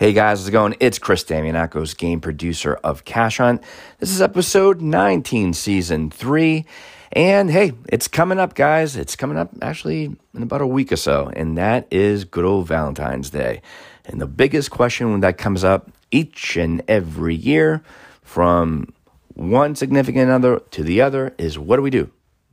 [0.00, 0.76] Hey guys, how's it going?
[0.80, 3.62] It's Chris Damianakos, game producer of Cash Hunt.
[3.98, 6.64] This is episode 19, season 3.
[7.12, 8.96] And hey, it's coming up, guys.
[8.96, 12.66] It's coming up actually in about a week or so, and that is good old
[12.66, 13.60] Valentine's Day.
[14.06, 17.82] And the biggest question when that comes up each and every year
[18.22, 18.94] from
[19.34, 22.10] one significant other to the other is what do we do?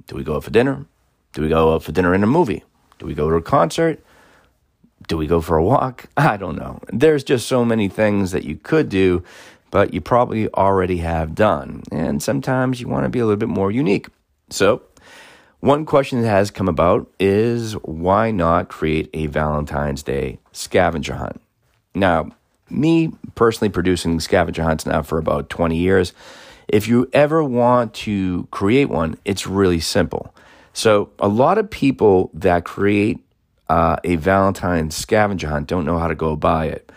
[0.07, 0.85] Do we go out for dinner?
[1.31, 2.65] Do we go out for dinner in a movie?
[2.99, 4.03] Do we go to a concert?
[5.07, 6.05] Do we go for a walk?
[6.17, 6.79] I don't know.
[6.91, 9.23] There's just so many things that you could do,
[9.71, 11.83] but you probably already have done.
[11.91, 14.07] And sometimes you want to be a little bit more unique.
[14.49, 14.81] So,
[15.59, 21.41] one question that has come about is why not create a Valentine's Day scavenger hunt?
[21.95, 22.29] Now,
[22.69, 26.13] me personally producing scavenger hunts now for about 20 years,
[26.67, 30.33] if you ever want to create one, it's really simple.
[30.73, 33.19] So, a lot of people that create
[33.69, 36.91] uh, a Valentine's scavenger hunt don't know how to go by it.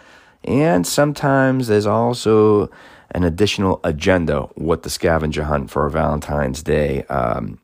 [0.45, 2.71] And sometimes there's also
[3.13, 7.59] an additional agenda what the scavenger hunt for a Valentine's Day um,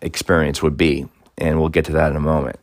[0.00, 1.06] experience would be.
[1.38, 2.58] And we'll get to that in a moment.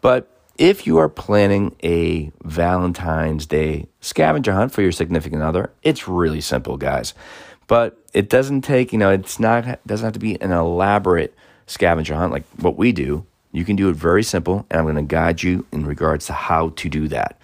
[0.00, 6.06] But if you are planning a Valentine's Day scavenger hunt for your significant other, it's
[6.06, 7.14] really simple, guys.
[7.66, 11.34] But it doesn't take, you know, it's not, doesn't have to be an elaborate
[11.66, 13.24] scavenger hunt like what we do.
[13.52, 16.32] You can do it very simple, and I'm going to guide you in regards to
[16.32, 17.38] how to do that.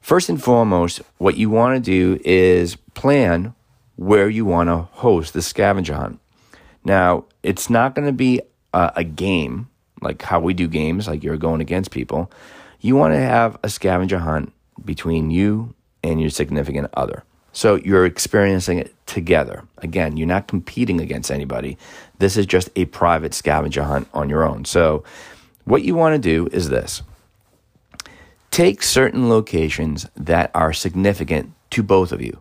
[0.00, 3.54] First and foremost, what you want to do is plan
[3.96, 6.20] where you want to host the scavenger hunt.
[6.84, 8.40] Now, it's not going to be
[8.72, 9.68] a, a, game
[10.02, 12.30] like how we do games, like you're going against people.
[12.80, 14.52] You want to have a scavenger hunt
[14.84, 17.24] between you and your significant other.
[17.52, 19.64] So you're experiencing it together.
[19.78, 21.78] Again, you're not competing against anybody.
[22.18, 24.66] This is just a private scavenger hunt on your own.
[24.66, 25.04] So
[25.66, 27.02] what you want to do is this
[28.50, 32.40] take certain locations that are significant to both of you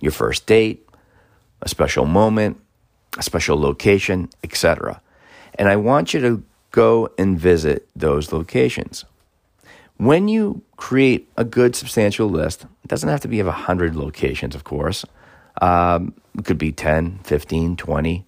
[0.00, 0.88] your first date,
[1.60, 2.58] a special moment,
[3.18, 5.00] a special location, etc.
[5.56, 9.04] And I want you to go and visit those locations.
[9.98, 14.54] When you create a good substantial list, it doesn't have to be of 100 locations,
[14.54, 15.04] of course.
[15.60, 18.24] Um, it could be 10, 15, 20,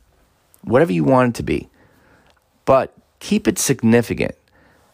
[0.62, 1.70] whatever you want it to be.
[2.66, 4.34] But keep it significant.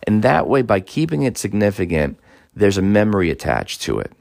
[0.06, 2.18] And that way, by keeping it significant,
[2.54, 4.12] there's a memory attached to it.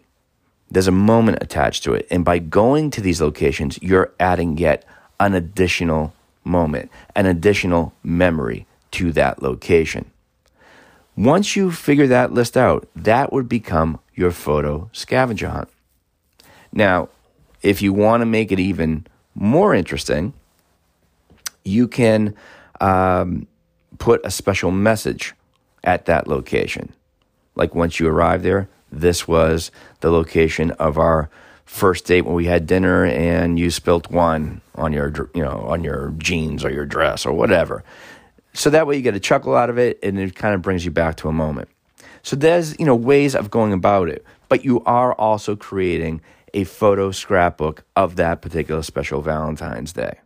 [0.72, 2.08] There's a moment attached to it.
[2.10, 4.86] And by going to these locations, you're adding yet
[5.20, 6.14] an additional
[6.46, 10.10] moment, an additional memory to that location.
[11.18, 15.70] Once you figure that list out, that would become your photo scavenger hunt.
[16.72, 17.10] Now,
[17.62, 20.34] if you want to make it even more interesting,
[21.66, 22.36] you can
[22.80, 23.48] um,
[23.98, 25.34] put a special message
[25.84, 26.94] at that location.
[27.56, 29.72] Like once you arrive there, this was
[30.02, 31.30] the location of our
[31.66, 35.84] first date when we had dinner and you spilt wine on your you know on
[35.84, 37.84] your jeans or your dress or whatever.
[38.54, 40.86] So that way you get a chuckle out of it and it kind of brings
[40.86, 41.70] you back to a moment.
[42.24, 46.22] So there's you know ways of going about it, but you are also creating
[46.54, 50.20] a photo scrapbook of that particular special Valentine's Day.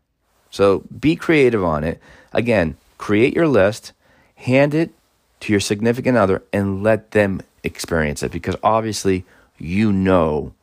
[0.51, 1.99] So be creative on it.
[2.33, 3.93] Again, create your list,
[4.35, 4.93] hand it
[5.41, 9.25] to your significant other, and let them experience it because obviously
[9.57, 10.53] you know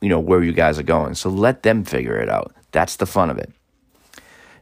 [0.00, 1.14] you know where you guys are going.
[1.14, 2.54] So let them figure it out.
[2.70, 3.50] That's the fun of it.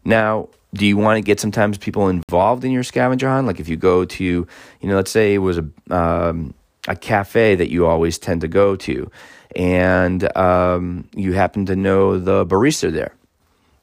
[0.02, 3.46] Now, do you want to get sometimes people involved in your scavenger hunt?
[3.46, 6.54] Like if you go to, you know, let's say it was a um,
[6.88, 9.10] a cafe that you always tend to go to,
[9.54, 13.14] and um, you happen to know the barista there.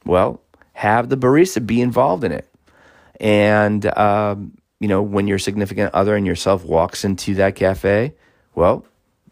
[0.04, 0.40] Well,
[0.72, 2.47] have the barista be involved in it.
[3.20, 8.14] And, um, you know, when your significant other and yourself walks into that cafe,
[8.54, 8.84] well,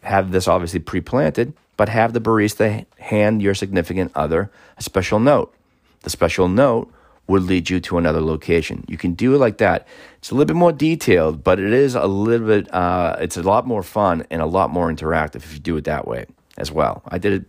[0.02, 5.18] have this obviously pre planted, but have the barista hand your significant other a special
[5.18, 5.54] note.
[6.02, 6.92] The special note
[7.26, 8.84] would lead you to another location.
[8.86, 9.86] You can do it like that.
[10.18, 13.42] It's a little bit more detailed, but it is a little bit, uh, it's a
[13.42, 16.70] lot more fun and a lot more interactive if you do it that way as
[16.70, 17.02] well.
[17.08, 17.48] I did it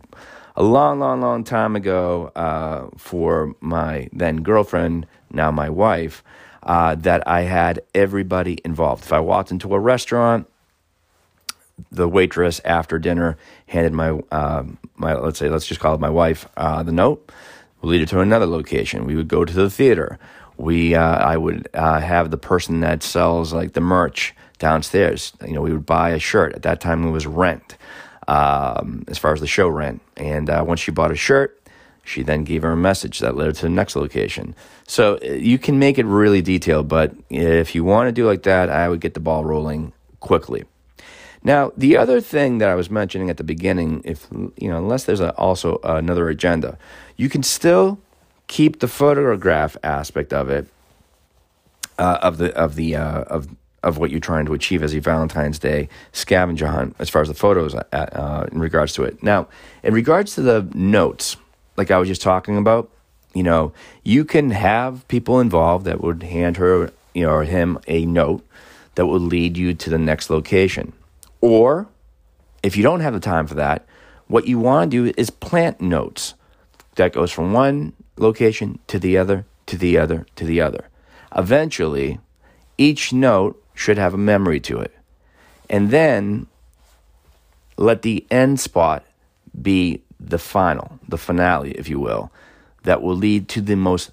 [0.58, 6.24] a long, long, long time ago uh, for my then girlfriend, now my wife,
[6.64, 9.04] uh, that I had everybody involved.
[9.04, 10.48] If I walked into a restaurant,
[11.92, 13.38] the waitress after dinner
[13.68, 14.64] handed my uh,
[14.96, 17.30] my let's say let's just call it my wife uh, the note.
[17.80, 19.06] We'll lead her to another location.
[19.06, 20.18] We would go to the theater.
[20.56, 25.32] We uh, I would uh, have the person that sells like the merch downstairs.
[25.46, 26.52] You know, we would buy a shirt.
[26.54, 27.76] At that time, it was rent
[28.28, 30.00] um, as far as the show rent.
[30.16, 31.60] And uh, once she bought a shirt,
[32.04, 34.54] she then gave her a message that led her to the next location.
[34.86, 38.44] So uh, you can make it really detailed, but if you want to do like
[38.44, 40.64] that, I would get the ball rolling quickly.
[41.42, 45.04] Now, the other thing that I was mentioning at the beginning, if you know, unless
[45.04, 46.76] there's a, also another agenda,
[47.16, 47.98] you can still
[48.48, 50.66] keep the photograph aspect of it,
[51.98, 53.48] uh, of the of the uh, of
[53.82, 57.28] of what you're trying to achieve as a Valentine's Day scavenger hunt, as far as
[57.28, 59.22] the photos uh, uh in regards to it.
[59.22, 59.48] Now,
[59.82, 61.36] in regards to the notes,
[61.76, 62.90] like I was just talking about,
[63.34, 63.72] you know,
[64.02, 68.44] you can have people involved that would hand her, you know, or him a note
[68.96, 70.92] that will lead you to the next location.
[71.40, 71.86] Or
[72.62, 73.86] if you don't have the time for that,
[74.26, 76.34] what you want to do is plant notes
[76.96, 80.88] that goes from one location to the other, to the other, to the other.
[81.34, 82.18] Eventually,
[82.76, 84.92] each note should have a memory to it.
[85.70, 86.48] And then
[87.76, 89.06] let the end spot
[89.62, 92.32] be the final, the finale, if you will,
[92.82, 94.10] that will lead to the most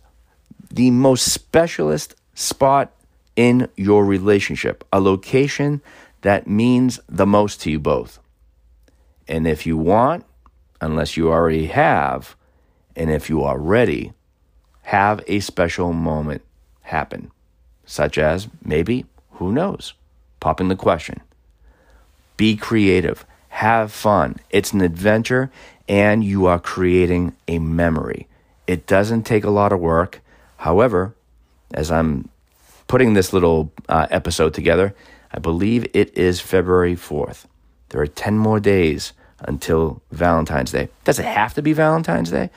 [0.69, 2.91] the most specialist spot
[3.35, 5.81] in your relationship, a location
[6.21, 8.19] that means the most to you both.
[9.27, 10.25] And if you want,
[10.81, 12.35] unless you already have,
[12.95, 14.13] and if you are ready,
[14.83, 16.41] have a special moment
[16.81, 17.31] happen,
[17.85, 19.93] such as maybe, who knows,
[20.39, 21.21] popping the question.
[22.37, 24.37] Be creative, have fun.
[24.49, 25.51] It's an adventure,
[25.87, 28.27] and you are creating a memory.
[28.67, 30.21] It doesn't take a lot of work.
[30.57, 31.15] However,
[31.73, 32.29] as I'm
[32.87, 34.95] putting this little uh, episode together,
[35.31, 37.45] I believe it is February 4th.
[37.89, 40.89] There are 10 more days until Valentine's Day.
[41.03, 42.49] Does it have to be Valentine's Day?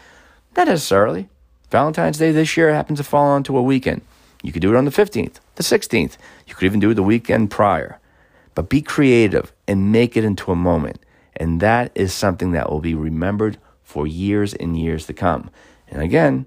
[0.56, 1.28] Not necessarily.
[1.70, 4.02] Valentine's Day this year happens to fall onto a weekend.
[4.42, 6.16] You could do it on the 15th, the 16th.
[6.46, 7.98] You could even do it the weekend prior.
[8.54, 11.00] But be creative and make it into a moment.
[11.36, 15.50] And that is something that will be remembered for years and years to come.
[15.88, 16.46] And again,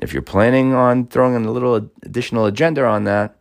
[0.00, 3.36] if you're planning on throwing in a little additional agenda on that,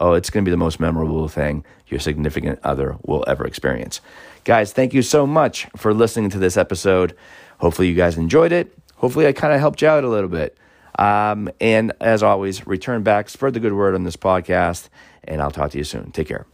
[0.00, 4.00] oh, it's going to be the most memorable thing your significant other will ever experience.
[4.44, 7.14] Guys, thank you so much for listening to this episode.
[7.58, 8.76] Hopefully, you guys enjoyed it.
[8.96, 10.56] Hopefully, I kind of helped you out a little bit.
[10.98, 14.88] Um, and as always, return back, spread the good word on this podcast,
[15.24, 16.10] and I'll talk to you soon.
[16.10, 16.46] Take care.